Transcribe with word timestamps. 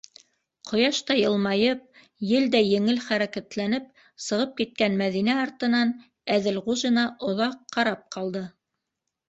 Ҡояштай 0.69 1.19
йылмайып, 1.23 1.99
елдәй 2.29 2.67
еңел 2.77 3.03
хәрәкәтләнеп 3.09 3.93
сығып 4.29 4.57
киткән 4.63 4.99
Мәҙинә 5.05 5.37
артынан 5.45 5.95
Әҙелғужина 6.39 7.07
оҙаҡ 7.31 7.57
ҡарап 7.79 8.05
ҡалды. 8.19 8.47